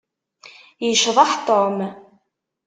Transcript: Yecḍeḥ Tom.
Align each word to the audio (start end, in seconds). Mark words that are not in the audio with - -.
Yecḍeḥ 0.85 1.31
Tom. 1.47 1.77